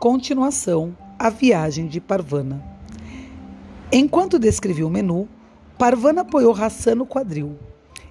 [0.00, 2.64] Continuação: A viagem de Parvana.
[3.92, 5.28] Enquanto descrevia o menu,
[5.76, 7.58] Parvana apoiou Hassan no quadril.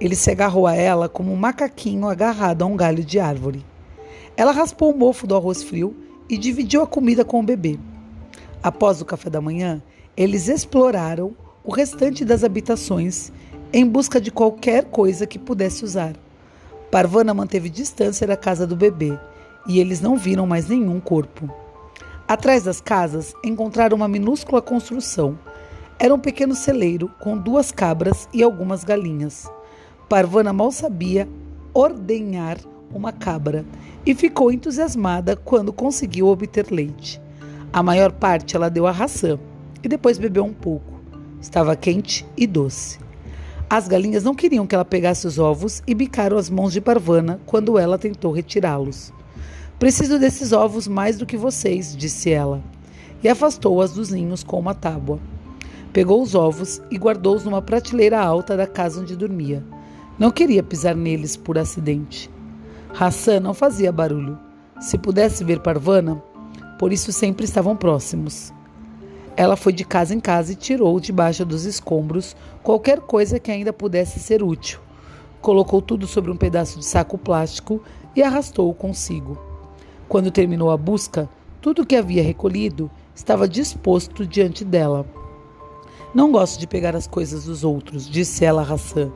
[0.00, 3.66] Ele se agarrou a ela como um macaquinho agarrado a um galho de árvore.
[4.36, 5.96] Ela raspou o mofo do arroz frio
[6.28, 7.80] e dividiu a comida com o bebê.
[8.62, 9.82] Após o café da manhã,
[10.16, 13.32] eles exploraram o restante das habitações
[13.72, 16.14] em busca de qualquer coisa que pudesse usar.
[16.92, 19.18] Parvana manteve distância da casa do bebê
[19.66, 21.52] e eles não viram mais nenhum corpo.
[22.32, 25.38] Atrás das casas encontraram uma minúscula construção.
[25.98, 29.50] Era um pequeno celeiro com duas cabras e algumas galinhas.
[30.08, 31.28] Parvana mal sabia
[31.74, 32.56] ordenhar
[32.90, 33.66] uma cabra
[34.06, 37.20] e ficou entusiasmada quando conseguiu obter leite.
[37.70, 39.38] A maior parte ela deu a ração
[39.84, 41.02] e depois bebeu um pouco.
[41.38, 42.98] Estava quente e doce.
[43.68, 47.38] As galinhas não queriam que ela pegasse os ovos e bicaram as mãos de Parvana
[47.44, 49.12] quando ela tentou retirá-los.
[49.82, 52.62] Preciso desses ovos mais do que vocês, disse ela,
[53.20, 55.18] e afastou-as dos ninhos com uma tábua.
[55.92, 59.60] Pegou os ovos e guardou-os numa prateleira alta da casa onde dormia.
[60.16, 62.30] Não queria pisar neles por acidente.
[62.96, 64.38] Hassan não fazia barulho.
[64.80, 66.22] Se pudesse ver Parvana,
[66.78, 68.52] por isso sempre estavam próximos.
[69.36, 73.72] Ela foi de casa em casa e tirou debaixo dos escombros qualquer coisa que ainda
[73.72, 74.78] pudesse ser útil.
[75.40, 77.82] Colocou tudo sobre um pedaço de saco plástico
[78.14, 79.50] e arrastou-o consigo.
[80.12, 81.26] Quando terminou a busca,
[81.58, 85.06] tudo o que havia recolhido estava disposto diante dela.
[86.14, 89.10] Não gosto de pegar as coisas dos outros, disse ela a Hassan,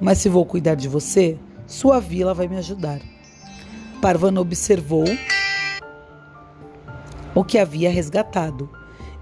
[0.00, 1.36] mas se vou cuidar de você,
[1.66, 3.00] sua vila vai me ajudar.
[4.00, 5.06] Parvana observou
[7.34, 8.70] o que havia resgatado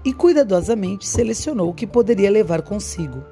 [0.05, 3.23] e cuidadosamente selecionou o que poderia levar consigo.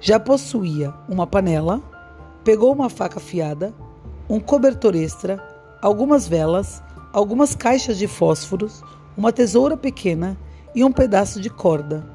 [0.00, 1.82] Já possuía uma panela,
[2.42, 3.74] pegou uma faca afiada,
[4.26, 5.38] um cobertor extra,
[5.82, 8.82] algumas velas algumas caixas de fósforos,
[9.16, 10.38] uma tesoura pequena
[10.74, 12.06] e um pedaço de corda.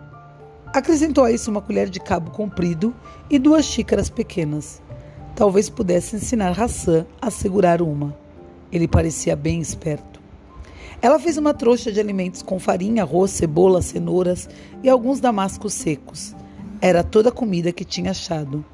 [0.74, 2.94] Acrescentou a isso uma colher de cabo comprido
[3.30, 4.82] e duas xícaras pequenas.
[5.36, 8.18] Talvez pudesse ensinar Hassan a segurar uma.
[8.72, 10.22] Ele parecia bem esperto.
[11.02, 14.50] Ela fez uma trouxa de alimentos com farinha, arroz, cebola, cenouras
[14.82, 16.36] e alguns damascos secos.
[16.82, 18.66] Era toda a comida que tinha achado.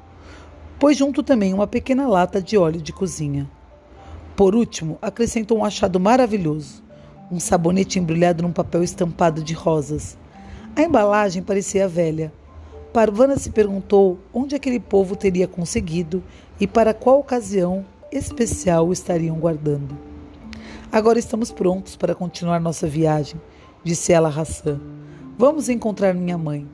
[0.78, 3.50] Pôs junto também uma pequena lata de óleo de cozinha.
[4.36, 6.82] Por último, acrescentou um achado maravilhoso:
[7.30, 10.16] um sabonete embrulhado num papel estampado de rosas.
[10.74, 12.32] A embalagem parecia velha.
[12.92, 16.22] Parvana se perguntou onde aquele povo teria conseguido
[16.60, 19.96] e para qual ocasião especial estariam guardando.
[20.90, 23.40] Agora estamos prontos para continuar nossa viagem,
[23.82, 24.78] disse ela a Hassan.
[25.38, 26.68] Vamos encontrar minha mãe.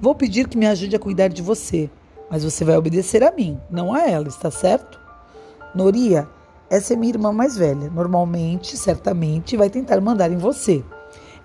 [0.00, 1.88] Vou pedir que me ajude a cuidar de você,
[2.28, 5.00] mas você vai obedecer a mim, não a ela, está certo?
[5.74, 6.28] Noria
[6.72, 7.90] essa é minha irmã mais velha.
[7.90, 10.82] Normalmente, certamente, vai tentar mandar em você.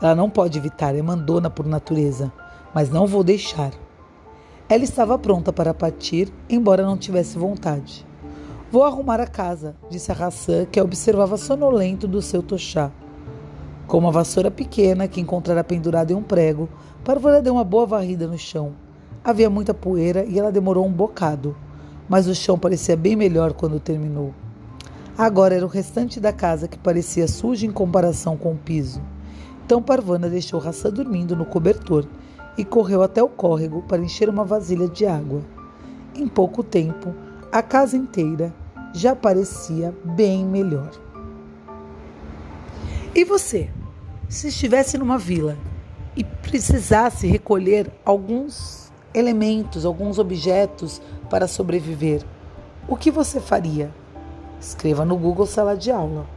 [0.02, 2.32] Ela não pode evitar, é mandona por natureza.
[2.74, 3.74] Mas não vou deixar.
[4.70, 8.08] Ela estava pronta para partir, embora não tivesse vontade.
[8.72, 12.90] Vou arrumar a casa, disse a Hassan, que a observava sonolento do seu tochá.
[13.86, 16.70] Com uma vassoura pequena que encontrara pendurada em um prego,
[17.04, 18.72] Parvana deu uma boa varrida no chão.
[19.26, 21.54] Havia muita poeira e ela demorou um bocado,
[22.08, 24.34] mas o chão parecia bem melhor quando terminou.
[25.18, 29.02] Agora era o restante da casa que parecia sujo em comparação com o piso.
[29.66, 32.08] Então Parvana deixou Raça dormindo no cobertor
[32.56, 35.42] e correu até o córrego para encher uma vasilha de água.
[36.14, 37.16] Em pouco tempo,
[37.52, 38.54] a casa inteira
[38.94, 40.92] já parecia bem melhor.
[43.16, 43.72] E você,
[44.30, 45.58] se estivesse numa vila
[46.16, 52.24] e precisasse recolher alguns elementos, alguns objetos para sobreviver,
[52.88, 53.92] o que você faria?
[54.59, 56.37] Escreva no Google Sala de Aula.